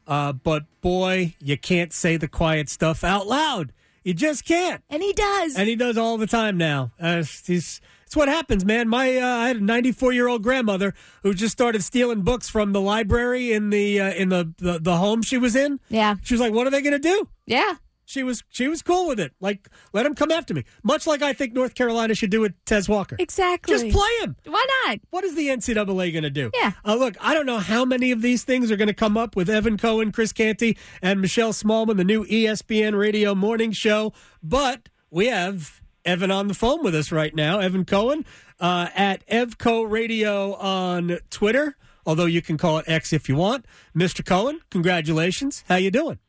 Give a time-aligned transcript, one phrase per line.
[0.05, 3.71] Uh, but boy, you can't say the quiet stuff out loud.
[4.03, 4.84] You just can't.
[4.89, 5.55] And he does.
[5.55, 6.91] And he does all the time now.
[6.99, 7.79] Uh, he's
[8.13, 8.89] it's what happens, man.
[8.89, 10.93] My uh, I had a 94 year old grandmother
[11.23, 14.98] who just started stealing books from the library in the uh, in the, the the
[14.98, 15.79] home she was in.
[15.89, 16.17] Yeah.
[16.21, 17.75] She was like, "What are they going to do?" Yeah.
[18.05, 19.34] She was she was cool with it.
[19.39, 20.66] Like, let him come after me.
[20.84, 23.16] Much like I think North Carolina should do with Tez Walker.
[23.20, 23.73] Exactly.
[23.73, 24.35] Just play him.
[24.45, 24.99] Why not?
[25.09, 26.52] What is the NCAA going to do?
[26.53, 26.73] Yeah.
[26.85, 29.35] Uh, look, I don't know how many of these things are going to come up
[29.35, 34.13] with Evan Cohen, Chris Canty, and Michelle Smallmon, the new ESPN radio morning show.
[34.41, 37.59] But we have Evan on the phone with us right now.
[37.59, 38.26] Evan Cohen
[38.59, 43.65] uh, at Evco Radio on Twitter, although you can call it X if you want.
[43.96, 44.26] Mr.
[44.26, 45.63] Cohen, congratulations.
[45.70, 46.20] How you doing?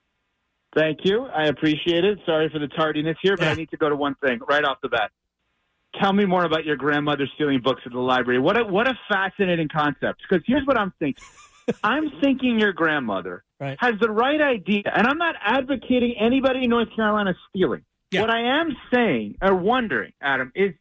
[0.75, 1.27] Thank you.
[1.27, 2.19] I appreciate it.
[2.27, 3.49] Sorry for the tardiness here, but.
[3.49, 5.11] I need to go to one thing right off the bat.
[6.01, 8.41] Tell me more about your grandmother stealing books at the library.
[8.41, 10.23] What a, what a fascinating concept.
[10.29, 11.23] Because here's what I'm thinking.
[11.85, 13.77] I'm thinking your grandmother Right.
[13.81, 17.85] has the right idea, and I'm not advocating anybody in North Carolina stealing.
[18.11, 18.21] Yeah.
[18.23, 20.75] What I am saying or wondering, Adam, is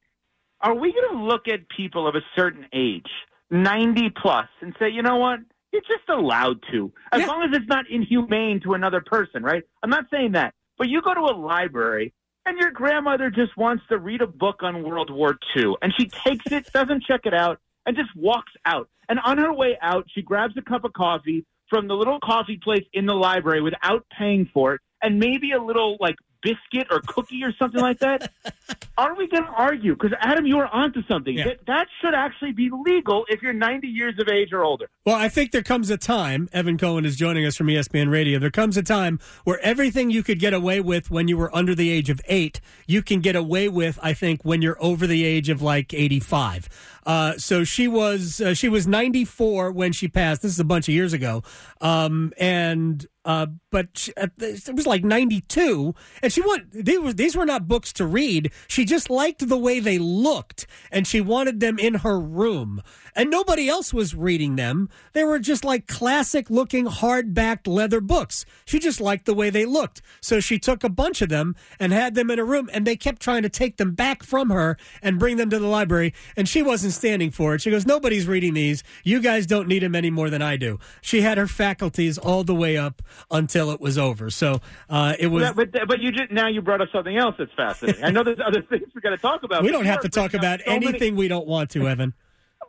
[0.59, 3.07] are we going to look at people of a certain age,
[3.51, 5.39] 90 plus, and say, you know what?
[5.73, 7.27] You're just allowed to, as Yeah.
[7.27, 9.63] long as it's not inhumane to another person, right?
[9.81, 10.53] I'm not saying that.
[10.77, 12.13] But you go to a library
[12.45, 16.09] and your grandmother just wants to read a book on World War II, and she
[16.09, 18.89] takes it, doesn't check it out, and just walks out.
[19.09, 22.59] And on her way out, she grabs a cup of coffee from the little coffee
[22.61, 27.01] place in the library without paying for it, and maybe a little like biscuit or
[27.07, 28.31] cookie or something like that.
[28.97, 29.95] Are we going to argue?
[29.95, 31.35] Because Adam, you are onto something.
[31.35, 31.45] Yeah.
[31.45, 34.87] That, that should actually be legal if you're 90 years of age or older.
[35.03, 38.37] Well, I think there comes a time, Evan Cohen is joining us from ESPN Radio.
[38.37, 41.73] There comes a time where everything you could get away with when you were under
[41.73, 45.25] the age of eight, you can get away with, I think, when you're over the
[45.25, 46.69] age of like 85.
[47.05, 50.41] Uh, so she was uh, she was 94 when she passed.
[50.41, 51.43] This is a bunch of years ago,
[51.81, 57.35] um, and uh, but she, it was like 92, and she want these were these
[57.35, 58.51] were not books to read.
[58.67, 62.81] She just liked the way they looked, and she wanted them in her room.
[63.15, 64.89] And nobody else was reading them.
[65.13, 68.43] They were just like classic looking hardbacked leather books.
[68.65, 70.01] She just liked the way they looked.
[70.19, 72.95] So she took a bunch of them and had them in a room, and they
[72.95, 76.13] kept trying to take them back from her and bring them to the library.
[76.35, 77.61] And she wasn't standing for it.
[77.61, 78.83] She goes, Nobody's reading these.
[79.03, 80.79] You guys don't need them any more than I do.
[81.01, 84.29] She had her faculties all the way up until it was over.
[84.29, 85.43] So uh, it was.
[85.43, 88.03] Yeah, but but you just now you brought up something else that's fascinating.
[88.03, 89.63] I know there's other things we got to talk about.
[89.63, 92.13] we don't have to talk about so many- anything we don't want to, Evan.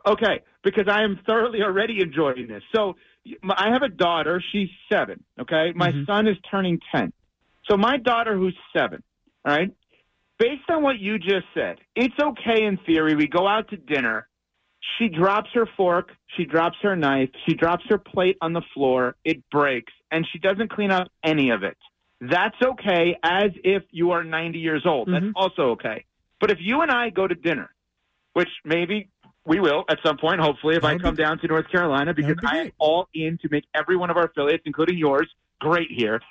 [0.07, 2.61] Okay, because I am thoroughly already enjoying this.
[2.75, 2.95] So
[3.49, 4.39] I have a daughter.
[4.51, 5.23] She's seven.
[5.39, 6.05] Okay, my Mhm.
[6.05, 7.11] son is turning ten.
[7.67, 9.01] So my daughter, who's seven,
[9.45, 9.71] all right.
[10.37, 13.15] Based on what you just said, it's okay in theory.
[13.15, 14.27] We go out to dinner.
[14.97, 16.11] She drops her fork.
[16.35, 17.29] She drops her knife.
[17.47, 19.15] She drops her plate on the floor.
[19.23, 21.77] It breaks, and she doesn't clean up any of it.
[22.21, 25.07] That's okay, as if you are 90 years old.
[25.09, 25.33] That's Mhm.
[25.35, 26.05] also okay.
[26.39, 27.73] But if you and I go to dinner,
[28.33, 29.09] which maybe
[29.45, 32.13] we will at some point, hopefully, if That I come be- down to North Carolina,
[32.13, 35.33] because be I am all in to make every one of our affiliates, including yours,
[35.59, 36.21] great here.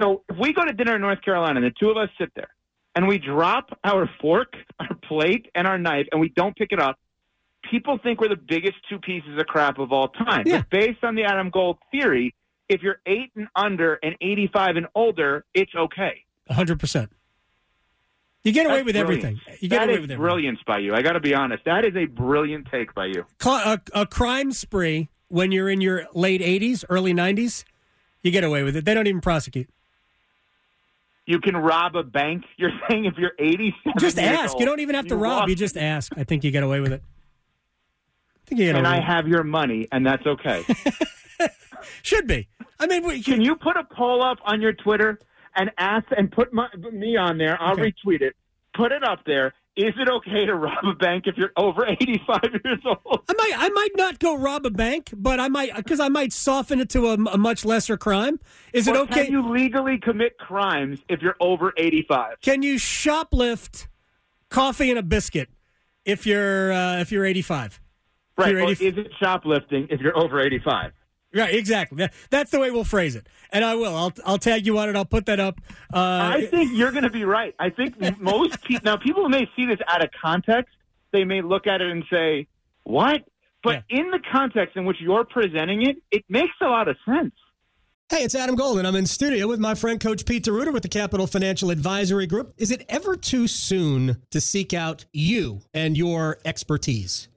[0.00, 2.32] So if we go to dinner in North Carolina and the two of us sit
[2.34, 2.48] there
[2.94, 6.80] and we drop our fork, our plate, and our knife and we don't pick it
[6.80, 6.98] up,
[7.70, 10.44] people think we're the biggest two pieces of crap of all time.
[10.46, 10.58] Yeah.
[10.58, 12.34] But based on the Adam Gold theory,
[12.68, 16.24] if you're eight and under and 85 and older, it's okay.
[16.50, 17.08] 100%.
[18.42, 19.24] You get away That's with brilliant.
[19.24, 19.40] everything.
[19.60, 20.18] You get That away with everything.
[20.18, 20.94] brilliance by you.
[20.94, 21.64] I got to be honest.
[21.64, 23.24] That is a brilliant take by you.
[23.44, 27.64] A, uh, a crime spree when you're in your late 80s, early 90s,
[28.22, 28.84] you get away with it.
[28.84, 29.68] They don't even prosecute.
[31.26, 32.44] You can rob a bank.
[32.56, 34.52] You're saying if you're 87 Just ask.
[34.52, 35.48] old, You don't even have to you rob.
[35.48, 36.12] You just ask.
[36.16, 37.02] I think you get away with it.
[38.36, 40.64] I think you get and I have your money, and that's okay.
[42.02, 42.48] Should be.
[42.78, 45.18] I mean, we, Can you put a poll up on your Twitter
[45.56, 47.56] and ask and put my, me on there?
[47.60, 47.92] I'll Okay.
[48.04, 48.34] retweet it.
[48.74, 49.54] Put it up there.
[49.76, 53.22] Is it okay to rob a bank if you're over 85 years old?
[53.28, 56.32] I might, I might not go rob a bank, but I might because I might
[56.32, 58.38] soften it to a, a much lesser crime.
[58.72, 59.24] Is it okay?
[59.24, 62.40] Can you legally commit crimes if you're over 85?
[62.40, 63.88] Can you shoplift
[64.48, 65.48] coffee and a biscuit
[66.04, 67.80] if you're uh, if you're 85?
[68.36, 68.50] Right.
[68.50, 70.92] You're Well, 80 is it shoplifting if you're over 85?
[71.34, 71.98] Right, exactly.
[71.98, 73.94] That, that's the way we'll phrase it, and I will.
[73.96, 74.94] I'll I'll tag you on it.
[74.94, 75.60] I'll put that up.
[75.92, 77.54] Uh, I think you're going to be right.
[77.58, 80.74] I think most people now people may see this out of context.
[81.12, 82.46] They may look at it and say,
[82.84, 83.24] "What?"
[83.64, 87.32] But in the context in which you're presenting it, it makes a lot of sense.
[88.10, 88.84] Hey, it's Adam Golden.
[88.84, 92.52] I'm in studio with my friend Coach Pete DeRuiter with the Capital Financial Advisory Group.
[92.58, 97.28] Is it ever too soon to seek out you and your expertise?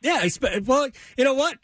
[0.00, 0.26] Yeah,
[0.64, 1.58] well, you know what?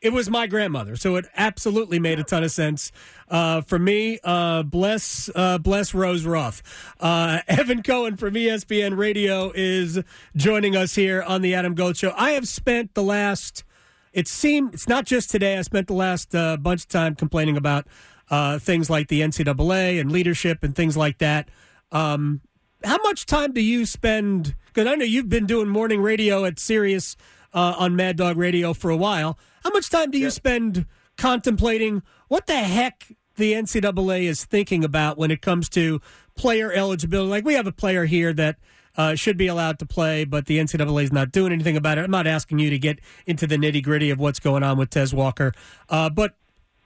[0.00, 2.92] It was my grandmother, so it absolutely made a ton of sense
[3.28, 4.18] uh, for me.
[4.22, 6.62] Uh, bless, uh, bless Rose Ruff.
[7.00, 10.00] Uh, Evan Cohen from ESPN Radio is
[10.36, 12.12] joining us here on the Adam Gold Show.
[12.18, 13.64] I have spent the last.
[14.12, 15.56] It seemed it's not just today.
[15.56, 17.86] I spent the last uh, bunch of time complaining about
[18.30, 21.48] uh, things like the NCAA and leadership and things like that.
[21.92, 22.42] Um,
[22.84, 24.54] how much time do you spend?
[24.66, 27.16] Because I know you've been doing morning radio at Sirius
[27.52, 29.38] uh, on Mad Dog Radio for a while.
[29.62, 30.86] How much time do you spend
[31.16, 36.00] contemplating what the heck the NCAA is thinking about when it comes to
[36.36, 37.30] player eligibility?
[37.30, 38.56] Like we have a player here that.
[38.96, 42.04] Uh, should be allowed to play, but the NCAA is not doing anything about it.
[42.04, 44.90] I'm not asking you to get into the nitty gritty of what's going on with
[44.90, 45.52] Tez Walker,
[45.88, 46.36] uh, but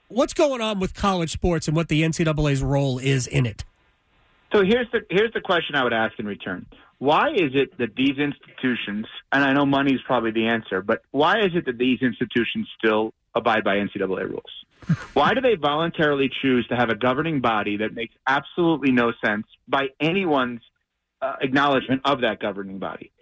[0.09, 3.67] what's going on with college sports and what the NCAA's role is in it?
[4.53, 6.67] So here's the here's the question I would ask in return.
[6.99, 11.03] Why is it that these institutions, and I know money is probably the answer, but
[11.11, 14.43] why is it that these institutions still abide by NCAA rules?
[15.13, 19.47] why do they voluntarily choose to have a governing body that makes absolutely no sense
[19.67, 20.61] by anyone's
[21.21, 23.13] uh, acknowledgement of that governing body?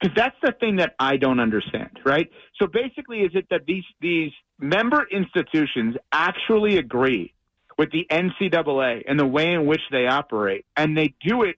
[0.00, 2.30] Because that's the thing that I don't understand, right?
[2.60, 7.32] So basically, is it that these these member institutions actually agree
[7.78, 11.56] with the NCAA and the way in which they operate, and they do it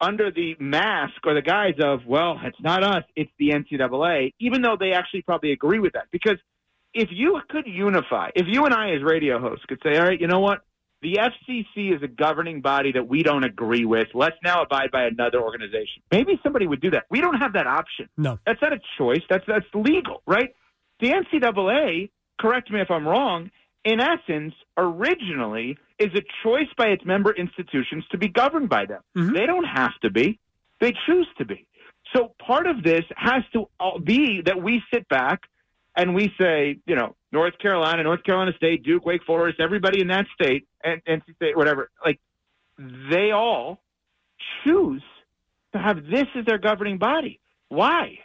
[0.00, 4.60] under the mask or the guise of, well, it's not us, it's the NCAA, even
[4.60, 6.06] though they actually probably agree with that.
[6.10, 6.38] Because
[6.92, 10.20] if you could unify, if you and I as radio hosts could say, all right,
[10.20, 10.64] you know what?
[11.02, 14.08] The FCC is a governing body that we don't agree with.
[14.14, 16.02] Let's now abide by another organization.
[16.10, 17.04] Maybe somebody would do that.
[17.10, 18.08] We don't have that option.
[18.16, 18.38] No.
[18.46, 19.20] That's not a choice.
[19.28, 20.54] That's that's legal, right?
[21.00, 23.50] The NCAA, correct me if I'm wrong,
[23.84, 29.00] in essence, originally is a choice by its member institutions to be governed by them.
[29.16, 29.34] Mm-hmm.
[29.34, 30.38] They don't have to be.
[30.80, 31.66] They choose to be.
[32.14, 33.68] So part of this has to
[34.02, 35.42] be that we sit back
[35.96, 40.08] and we say, you know, North Carolina, North Carolina State, Duke, Wake Forest, everybody in
[40.08, 42.20] that state, and NC State, whatever, like
[42.78, 43.80] they all
[44.64, 45.02] choose
[45.72, 47.40] to have this as their governing body.
[47.68, 48.18] Why?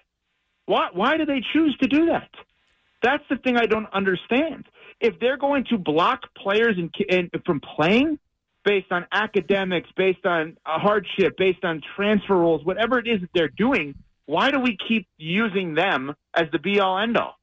[0.65, 0.89] Why?
[0.93, 2.29] Why do they choose to do that?
[3.01, 4.65] That's the thing I don't understand.
[4.99, 8.19] If they're going to block players in, in, from playing
[8.65, 13.29] based on academics, based on a hardship, based on transfer rules, whatever it is that
[13.33, 17.39] they're doing, why do we keep using them as the be all end all?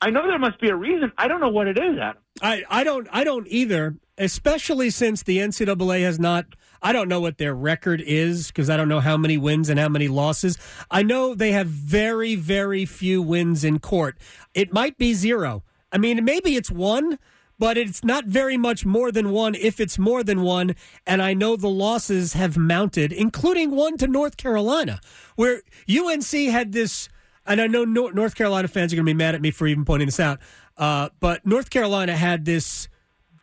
[0.00, 1.12] I know there must be a reason.
[1.18, 2.22] I don't know what it is, Adam.
[2.40, 6.46] I, I don't I don't either, especially since the NCAA has not
[6.82, 9.78] I don't know what their record is because I don't know how many wins and
[9.78, 10.56] how many losses.
[10.90, 14.16] I know they have very very few wins in court.
[14.54, 15.64] It might be zero.
[15.92, 17.18] I mean, maybe it's one,
[17.58, 20.74] but it's not very much more than one if it's more than one.
[21.06, 25.00] And I know the losses have mounted, including one to North Carolina,
[25.36, 27.08] where UNC had this.
[27.46, 29.84] And I know North Carolina fans are going to be mad at me for even
[29.84, 30.38] pointing this out,
[30.76, 32.88] uh, but North Carolina had this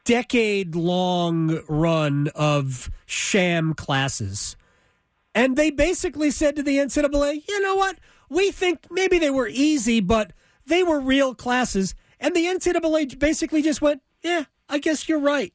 [0.05, 4.55] decade long run of sham classes.
[5.35, 7.97] And they basically said to the NCAA, you know what?
[8.29, 10.31] We think maybe they were easy, but
[10.65, 11.93] they were real classes.
[12.19, 15.53] And the NCAA basically just went, yeah, I guess you're right.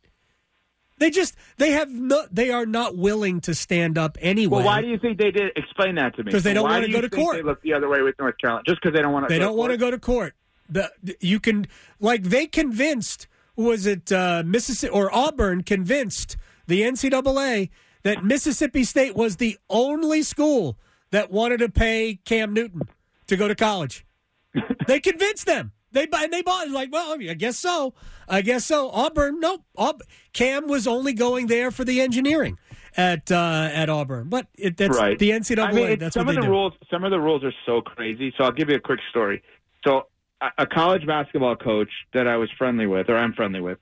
[0.99, 4.59] They just they have no they are not willing to stand up anyway.
[4.59, 5.50] Well, why do you think they did?
[5.57, 6.31] Explain that to me.
[6.31, 7.37] 'Cause they don't Why wanna do go to court.
[7.37, 9.35] They look the other way with North Carolina, just because they don't want to.
[9.35, 10.35] they don't want to go to court.
[10.69, 11.66] The, the- you can
[11.99, 13.26] like they convinced
[13.57, 16.37] was it uh, Mississippi or Auburn convinced
[16.69, 17.71] the NCAA
[18.04, 20.78] that Mississippi State was the only school
[21.11, 22.83] that wanted to pay Cam Newton
[23.26, 24.07] to go to college.
[24.87, 25.73] they convinced them.
[25.92, 27.94] They and they bought it like, well, I guess so.
[28.28, 28.90] I guess so.
[28.90, 29.64] Auburn, nope.
[29.76, 32.58] Aub- Cam was only going there for the engineering,
[32.96, 34.28] at uh, at Auburn.
[34.28, 35.18] But it, that's Right.
[35.18, 35.58] the NCAA.
[35.62, 36.49] I mean, that's some of the do.
[36.49, 36.72] rules.
[36.90, 38.32] Some of the rules are so crazy.
[38.37, 39.42] So I'll give you a quick story.
[39.84, 40.06] So
[40.40, 43.78] a, a college basketball coach that I was friendly with, or I'm friendly with,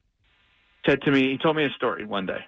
[0.86, 1.30] said to me.
[1.32, 2.40] He told me a story one day.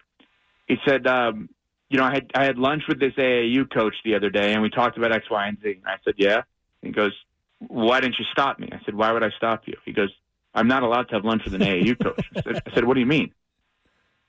[0.67, 1.49] He said, um,
[1.89, 4.63] "You know, I had I had lunch with this AAU coach the other day, and
[4.63, 6.43] we talked about X, Y, and Z." And I said, "Yeah."
[6.81, 7.13] He goes,
[7.69, 10.11] "Why didn't you stop me?" I said, "Why would I stop you?" He goes,
[10.55, 12.95] "I'm not allowed to have lunch with an AAU coach." I said, I said, "What
[12.95, 13.33] do you mean?"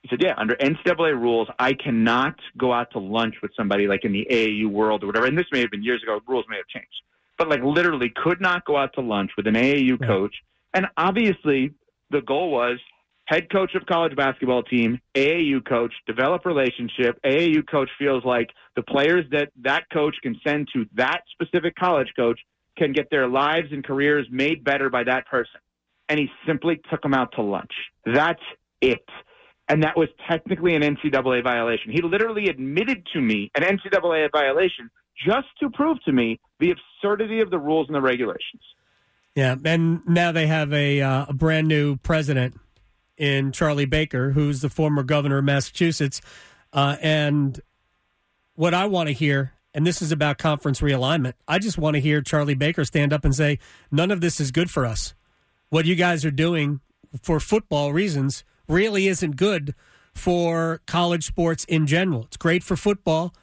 [0.02, 4.04] He said, "Yeah, under NCAA rules, I cannot go out to lunch with somebody like
[4.04, 5.26] in the AAU world or whatever.
[5.26, 7.02] And this may have been years ago; rules may have changed,
[7.38, 10.06] but like literally, could not go out to lunch with an AAU Yeah.
[10.06, 10.34] coach.
[10.74, 11.72] And obviously,
[12.10, 12.78] the goal was
[13.26, 17.18] head coach of college basketball team, AAU coach, develop relationship.
[17.24, 22.12] AAU coach feels like the players that that coach can send to that specific college
[22.16, 22.38] coach
[22.76, 25.60] can get their lives and careers made better by that person.
[26.08, 27.72] And he simply took them out to lunch.
[28.04, 28.42] That's
[28.80, 29.04] it.
[29.68, 31.90] And that was technically an NCAA violation.
[31.90, 34.90] He literally admitted to me an NCAA violation
[35.26, 38.62] just to prove to me the absurdity of the rules and the regulations.
[39.34, 42.60] Yeah, and now they have a uh, a brand new president
[43.16, 46.20] in Charlie Baker, who's the former governor of Massachusetts.
[46.72, 47.60] Uh, and
[48.54, 52.00] what I want to hear, and this is about conference realignment, I just want to
[52.00, 53.58] hear Charlie Baker stand up and say,
[53.90, 55.14] none of this is good for us.
[55.70, 56.80] What you guys are doing
[57.22, 59.74] for football reasons really isn't good
[60.14, 62.22] for college sports in general.
[62.24, 63.34] It's great for football,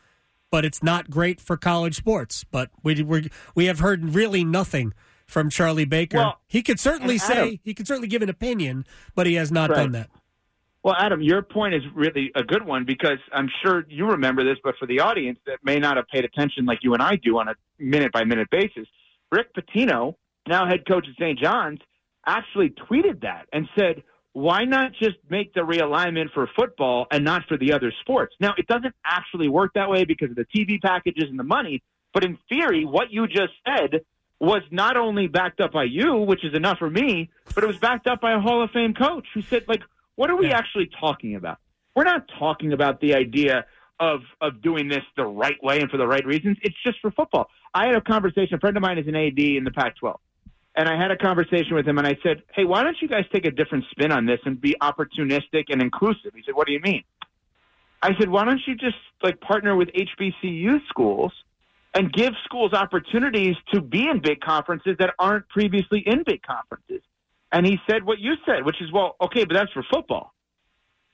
[0.49, 2.45] but it's not great for college sports.
[2.49, 4.93] But we we we have heard really nothing
[5.27, 6.17] from Charlie Baker.
[6.17, 8.85] Well, he could certainly say he could certainly give an opinion,
[9.15, 9.77] but he has not Right.
[9.77, 10.09] done that.
[10.83, 14.57] Well, Adam, your point is really a good one because I'm sure you remember this,
[14.63, 17.37] but for the audience that may not have paid attention like you and I do
[17.37, 18.87] on a minute by minute basis,
[19.31, 20.15] Rick Pitino,
[20.47, 21.37] now head coach at St.
[21.37, 21.79] John's,
[22.25, 24.01] actually tweeted that and said,
[24.33, 28.33] why not just make the realignment for football and not for the other sports?
[28.39, 31.83] Now, it doesn't actually work that way because of the TV packages and the money,
[32.13, 34.01] but in theory, what you just said
[34.39, 37.77] was not only backed up by you, which is enough for me, but it was
[37.77, 39.83] backed up by a Hall of Fame coach who said, like,
[40.15, 40.57] what are we Yeah.
[40.57, 41.57] actually talking about?
[41.95, 43.65] We're not talking about the idea
[43.99, 46.57] of of doing this the right way and for the right reasons.
[46.61, 47.49] It's just for football.
[47.73, 48.55] I had a conversation.
[48.55, 50.19] A friend of mine is an AD in the Pac-12,
[50.75, 53.25] and I had a conversation with him, and I said, "Hey, why don't you guys
[53.31, 56.73] take a different spin on this and be opportunistic and inclusive?" He said, "What do
[56.73, 57.03] you mean?"
[58.01, 61.31] I said, "Why don't you just like partner with HBCU schools?"
[61.93, 67.01] And give schools opportunities to be in big conferences that aren't previously in big conferences.
[67.51, 70.33] And he said what you said, which is, well, okay, but that's for football.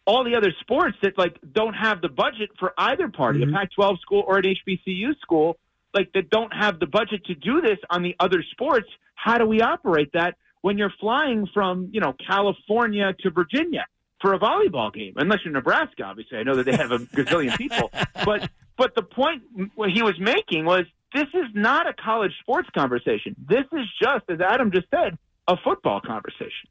[0.06, 3.50] All the other sports that like don't have the budget for either party, Mhm.
[3.50, 5.58] a Pac-12 school or an HBCU school,
[5.94, 8.88] like that don't have the budget to do this on the other sports.
[9.16, 13.86] How do we operate that when you're flying from you know California to Virginia
[14.22, 15.14] for a volleyball game?
[15.18, 16.38] Unless you're Nebraska, obviously.
[16.38, 17.92] I know that they have a gazillion people,
[18.24, 19.44] but but the point
[19.76, 23.36] what he was making was this is not a college sports conversation.
[23.46, 25.18] This is just, as Adam just said,
[25.48, 26.70] a football conversation.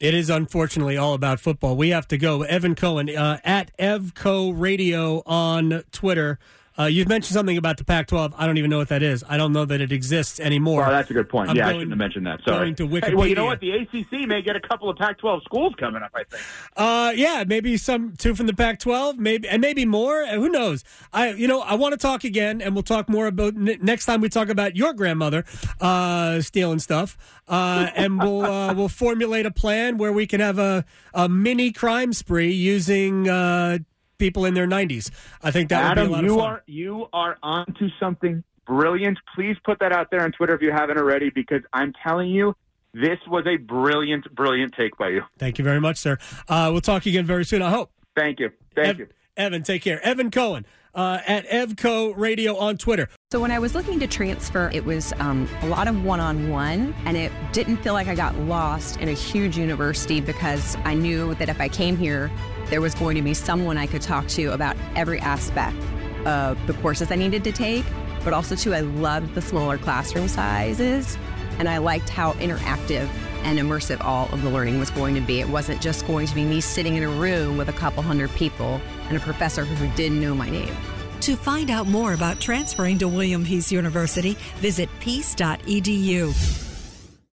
[0.00, 1.76] It is unfortunately all about football.
[1.76, 2.42] We have to go.
[2.42, 6.40] Evan Cohen uh, at Evco Radio on Twitter.
[6.78, 8.32] Uh, you've mentioned something about the Pac-12.
[8.36, 9.22] I don't even know what that is.
[9.28, 10.80] I don't know that it exists anymore.
[10.82, 11.50] Well, that's a good point.
[11.50, 12.40] I'm yeah, I going- shouldn't have mentioned that.
[12.44, 12.72] Sorry.
[12.72, 13.60] going to Hey, well, you know what?
[13.60, 16.10] The ACC may get a couple of Pac-12 schools coming up.
[16.14, 16.42] I think.
[16.76, 20.22] Uh, yeah, maybe some two from the Pac-12, maybe and maybe more.
[20.22, 20.82] Uh, Who knows?
[21.12, 24.06] I, you know, I want to talk again, and we'll talk more about n- next
[24.06, 25.44] time we talk about your grandmother
[25.80, 30.58] uh, stealing stuff, uh, and we'll uh, we'll formulate a plan where we can have
[30.58, 33.78] a a mini crime spree using uh,
[34.22, 35.10] people in their 90s.
[35.42, 36.48] I think that would be a lot you of fun.
[36.48, 39.18] are you are onto something brilliant.
[39.34, 42.54] Please put that out there on Twitter if you haven't already, because I'm telling you,
[42.94, 45.22] this was a brilliant, brilliant take by you.
[45.38, 46.18] Thank you very much, sir.
[46.48, 47.62] Uh, we'll talk again very soon.
[47.62, 47.90] I hope.
[48.16, 48.50] Thank you.
[48.76, 49.06] Thank Ev- you.
[49.36, 50.00] Evan, take care.
[50.04, 53.08] Evan Cohen uh, at Evco Radio on Twitter.
[53.32, 57.16] So when I was looking to transfer, it was um, a lot of one-on-one, and
[57.16, 61.48] it didn't feel like I got lost in a huge university because I knew that
[61.48, 62.30] if I came here,
[62.72, 65.76] there was going to be someone I could talk to about every aspect
[66.24, 67.84] of the courses I needed to take.
[68.24, 71.18] But also, too, I loved the smaller classroom sizes,
[71.58, 73.06] and I liked how interactive
[73.42, 75.38] and immersive all of the learning was going to be.
[75.38, 78.30] It wasn't just going to be me sitting in a room with a couple hundred
[78.36, 80.74] people and a professor who didn't know my name.
[81.20, 86.71] To find out more about transferring to William Peace University, visit peace.edu.